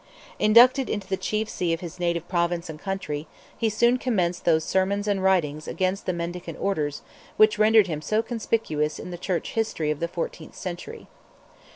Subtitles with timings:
[0.39, 4.63] Inducted into the chief see of his native Province and country, he soon commenced those
[4.63, 7.03] sermons and writings against the mendicant orders
[7.37, 11.07] which rendered him so conspicuous in the Church history of the fourteenth century.